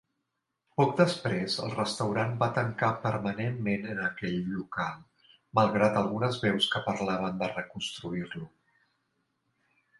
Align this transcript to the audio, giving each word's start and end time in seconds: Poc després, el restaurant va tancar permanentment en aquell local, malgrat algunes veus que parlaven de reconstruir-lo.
Poc 0.79 0.93
després, 0.99 1.57
el 1.67 1.73
restaurant 1.79 2.33
va 2.39 2.47
tancar 2.55 2.89
permanentment 3.03 3.85
en 3.97 4.01
aquell 4.07 4.41
local, 4.55 4.97
malgrat 5.61 6.03
algunes 6.03 6.43
veus 6.49 6.73
que 6.75 6.85
parlaven 6.91 7.41
de 7.45 7.55
reconstruir-lo. 7.55 8.53